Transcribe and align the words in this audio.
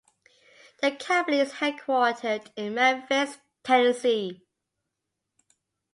The 0.81 0.95
company 0.95 1.37
is 1.41 1.51
headquartered 1.51 2.49
in 2.55 2.73
Memphis, 2.73 3.37
Tennessee. 3.63 4.41